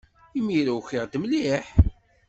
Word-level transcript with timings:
Imir-a 0.37 0.73
ukiɣ-d 0.79 1.13
mliḥ. 1.21 1.65